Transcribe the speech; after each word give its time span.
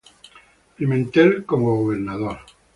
Pimentel 0.75 1.45
como 1.45 1.75
gobernador 1.75 2.39